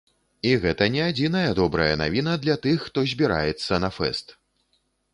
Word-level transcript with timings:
І 0.51 0.53
гэта 0.63 0.87
не 0.95 1.03
адзіная 1.09 1.43
добрая 1.61 1.91
навіна 2.03 2.33
для 2.49 2.57
тых, 2.67 2.77
хто 2.91 3.07
збіраецца 3.15 3.83
на 3.89 3.97
фэст! 4.01 4.39